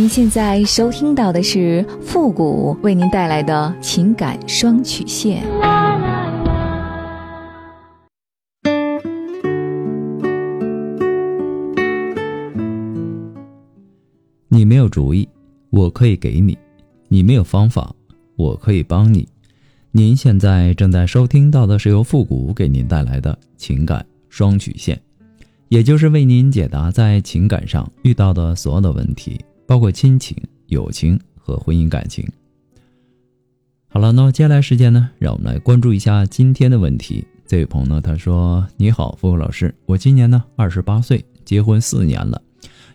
[0.00, 5.42] 您现在收听到的是复古为您带来的情感双曲线。
[14.48, 15.28] 你没有主意，
[15.68, 16.56] 我可以给你；
[17.08, 17.94] 你没有方法，
[18.36, 19.28] 我可以帮你。
[19.92, 24.98] 您现在正在收听到的是由复古给您带来的情感双曲线，
[25.68, 29.38] 也就是为您解答在情感上遇到的所有的问题。
[29.70, 32.28] 包括亲情、友情和婚姻感情。
[33.86, 37.24] 好了，那接下来时间呢，让我们来关注一下今天的问题。
[37.46, 42.42] 这位朋友呢，他说：“你好，付老师，我今年呢二十八岁，结婚四年了，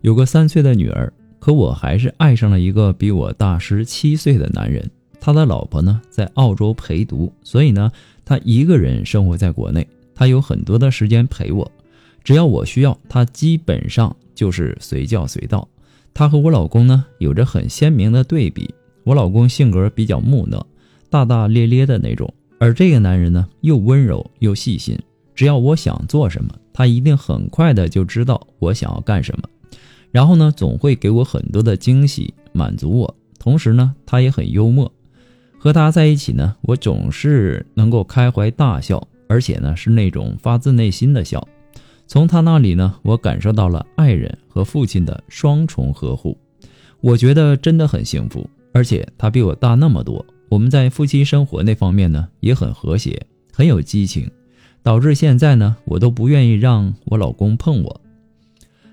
[0.00, 4.90] 有个三岁的女儿，可我还是爱上了一个比我大十七岁的男人。
[5.20, 7.88] 他的老婆呢在澳洲陪读，所以呢
[8.24, 11.70] 他一个人生活在国内，他有很多的时间陪我，
[12.24, 15.68] 只要我需要，他基本上就是随叫随到。”
[16.14, 18.72] 他和我老公呢有着很鲜明的对比。
[19.02, 20.64] 我老公性格比较木讷，
[21.10, 24.98] 大大咧咧的那种，而这个男人呢又温柔又细心。
[25.34, 29.48] 只要我想做什么，他一定很快的就知道我想要干什么，
[30.10, 33.16] 然后呢总会给我很多的惊喜，满足我。
[33.38, 34.90] 同时呢他也很幽默，
[35.58, 41.46] 和他在一起呢，我总是能够开怀大笑，而且呢是那种发自内心的笑。
[42.06, 46.38] 从他那里呢，我感受到了爱人和父亲的双重呵护，
[47.00, 48.48] 我觉得真的很幸福。
[48.72, 54.30] 而且他比我大那么多，我们在夫妻生活那方面呢也很和谐，很有激情，
[54.82, 58.00] 导致现在呢我都不愿意让我老公碰我。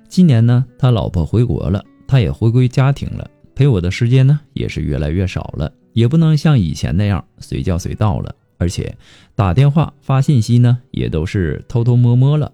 [0.08, 8.96] 今年呢他老婆回国了，他也回归家庭了，陪我的时间呢也是越来越少了，也不能像以前那样随叫随到了，而且
[9.34, 12.52] 打电话发信息呢也都是偷偷摸摸了。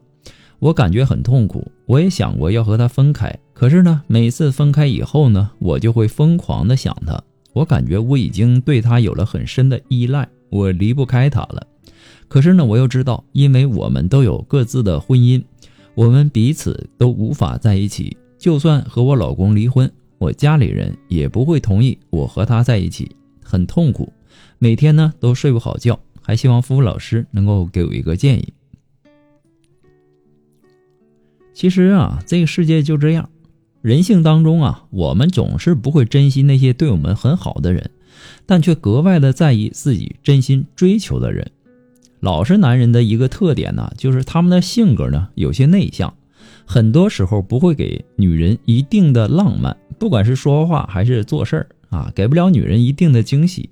[0.59, 7.21] 我感觉很痛苦，我也想过要和他分开，可是呢，每次分开以后呢，我就会疯狂的想他。
[7.53, 11.65] 我感觉我已经对他有了很深的依赖，我离不开他了。
[12.27, 15.43] 可是呢，我又知道，因为我们都有各自的婚姻，
[15.93, 18.17] 我们彼此都无法在一起。
[18.37, 24.11] 就算和我老公离婚，我家里人也不会同意我和他在一起，很痛苦，
[24.57, 25.99] 每天呢都睡不好觉。
[26.21, 28.53] 还希望夫妇老师能够给我一个建议。
[31.57, 33.31] 其实啊，这个世界就这样，
[33.81, 37.89] 人性当中啊，我们总是不会珍惜那些对我们很好的人，
[38.45, 41.49] 但却格外的在意自己真心追求的人。
[42.19, 46.13] 老实男人的一个特点呢，就是他们的性格呢有些内向，
[46.63, 53.67] 很多时候不会给女人一定的浪漫，不管是说话还是做事儿啊，给不了女人一定的惊喜。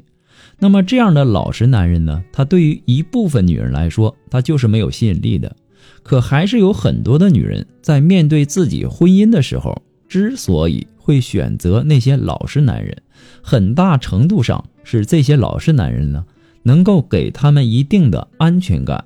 [0.58, 5.56] 那么这样的老实男人呢，他对于一部分女人来说，他就是没有吸引力的。
[6.04, 13.02] 可还是有很多的女人在面对自己婚姻的时候，之所以会选择那些老实男人，
[13.42, 16.26] 很大程度上是这些老实男人呢，
[16.64, 19.06] 能够给他们一定的安全感。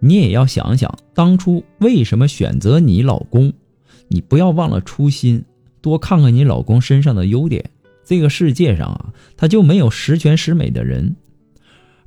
[0.00, 3.52] 你也要想想当初为什么选择你老公，
[4.08, 5.44] 你不要忘了初心，
[5.82, 7.70] 多看看你老公身上的优点。
[8.04, 11.16] 这个世界上啊，他就没有十全十美的人，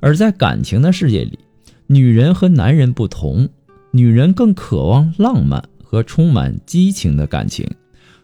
[0.00, 1.38] 而在感情的世界里，
[1.86, 3.48] 女人和男人不同。
[3.94, 7.68] 女人更渴望浪漫和充满激情的感情，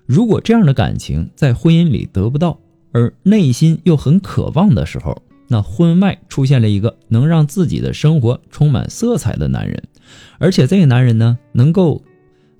[0.06, 2.58] 如果这样的感情在婚姻里得不到，
[2.90, 9.82] 而内心又很渴望的时候，那婚外出现了一个能让自己的生活充满色彩的男人，
[10.38, 12.02] 而且这个男人呢，能够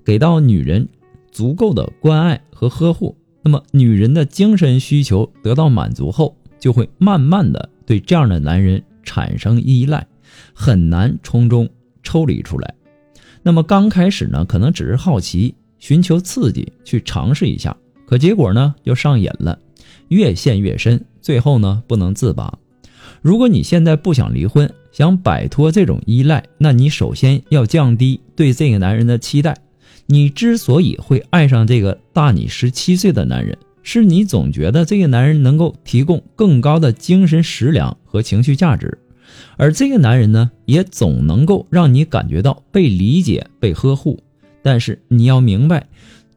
[0.05, 0.87] 给到女人
[1.31, 10.05] 足够的关爱和呵护，那么女人的精神需求得到满足后，就会慢慢的对这样的男人产生依赖，
[10.53, 11.67] 很难从中
[12.03, 12.75] 抽离出来。
[13.41, 19.57] 那么刚开始呢，可能只是好奇，寻求刺激，去尝试一下，可结果呢就上瘾了，
[20.09, 22.57] 越陷越深，最后呢不能自拔。
[23.21, 29.57] 如果你现在不想离婚，想摆脱这种依赖，那你首先要降低对这个男人的期待。
[30.05, 38.97] 你之所以会爱上这个大你十七岁的男人，是你总觉得这个男人能够提供更高的精神食粮和情绪价值。
[39.57, 44.19] 而这个男人呢，也总能够让你感觉到被理解、被呵护。
[44.61, 45.87] 但是你要明白，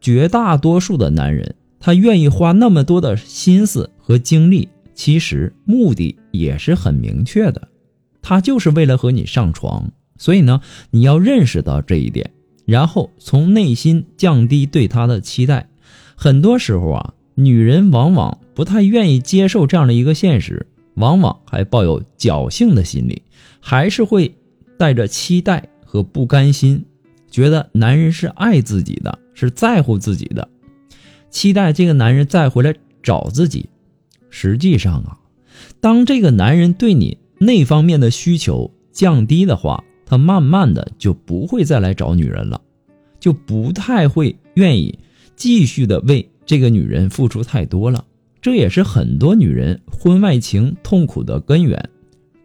[0.00, 7.68] 绝大多数的男人，他愿意花那么多的心思和精力，其实目的也是很明确的，
[8.20, 9.90] 他就是为了和你上床。
[10.18, 10.60] 所以呢，
[10.90, 12.30] 你要认识到这一点，
[12.64, 15.68] 然后从内心降低对他的期待。
[16.14, 20.68] 很多时候啊，女人往往不太愿意接受这样的一个现实。
[20.94, 23.22] 往往还抱有侥幸的心理，
[23.60, 24.34] 还是会
[24.78, 26.84] 带着期待和不甘心，
[27.30, 30.48] 觉得男人是爱自己的，是在乎自己的，
[31.30, 33.68] 期待这个男人再回来找自己。
[34.28, 35.18] 实际上啊，
[35.80, 42.60] 当这个男人对你那方面的需求降低的话，他慢慢的就不会再来找女人了，
[43.18, 44.98] 就不太会愿意
[45.36, 48.04] 继续的为这个女人付出太多了。
[48.42, 51.88] 这也是很多女人婚外情痛苦的根源，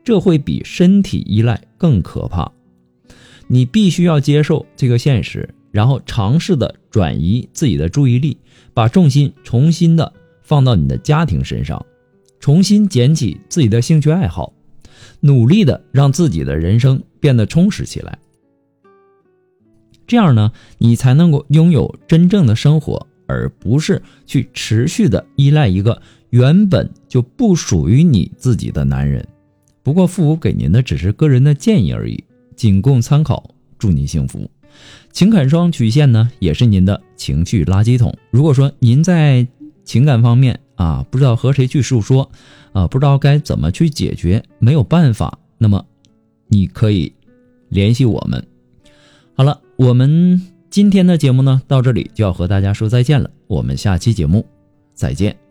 [0.03, 2.49] 这会比身体依赖更可怕。
[3.47, 8.37] 你必须要接受这个现实，然后尝试的转移自己的注意力，
[8.75, 10.13] 把重心重新的
[10.43, 11.83] 放到你的家庭身上，
[12.39, 14.53] 重新捡起自己的兴趣爱好，
[15.21, 18.19] 努力的让自己的人生变得充实起来。
[20.05, 23.07] 这样呢，你才能够拥有真正的生活。
[23.27, 26.01] 而不是去持续的依赖一个
[26.31, 29.27] 原本就不属于你自己的男人。
[29.83, 32.23] 不过，父母给您的只是个人的建议而已，
[32.55, 33.51] 仅供参考。
[33.77, 34.49] 祝您幸福。
[35.11, 38.17] 情感双曲线呢，也是您的情绪垃圾桶。
[38.31, 39.47] 如果说您在
[39.83, 42.29] 情感方面啊，不知道和谁去诉说，
[42.73, 45.85] 啊，不知道该怎么去解决，没有办法，那么
[46.47, 47.13] 你可以
[47.69, 48.45] 联系我们。
[49.35, 50.56] 好了，我们。
[50.69, 53.29] 今天的节目呢，到这里就要和大家说再见了。
[53.47, 54.45] 我们下期节目
[54.93, 55.46] 再见。